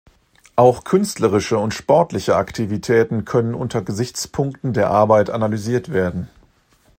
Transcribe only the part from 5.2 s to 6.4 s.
analysiert werden.